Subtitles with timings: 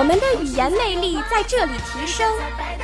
[0.00, 2.26] 我们的语言魅力在这里提升，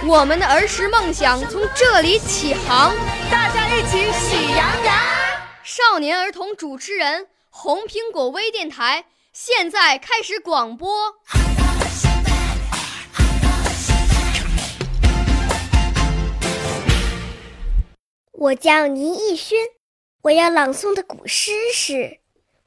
[0.06, 2.94] 我们的儿时梦想从这里起航。
[3.30, 4.94] 大家一起喜羊羊。
[5.64, 11.14] 少年儿童主持人，红苹果微电台现在开始广播。
[18.32, 19.58] 我叫倪艺轩，
[20.20, 21.94] 我要朗诵的古诗是《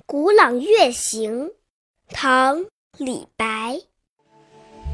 [0.07, 1.49] 古朗月行》，
[2.09, 2.61] 唐·
[2.97, 3.88] 李白。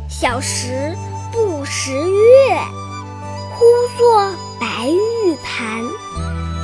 [0.07, 0.95] 小时
[1.31, 2.55] 不识月，
[3.51, 3.65] 呼
[3.97, 5.83] 作白玉盘。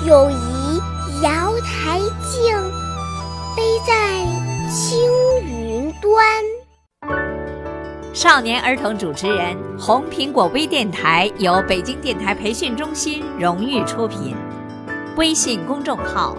[0.06, 0.78] 有疑
[1.24, 2.56] 瑶台镜，
[3.56, 4.26] 飞在
[4.70, 5.10] 青
[5.44, 6.24] 云端。
[8.14, 14.36] 少年儿童主持人，红苹果微电台由北京电台培训中心荣誉出品，
[15.18, 16.38] 微信公众号：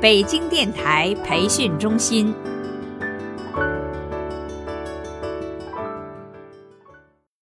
[0.00, 2.32] 北京电台培训中心。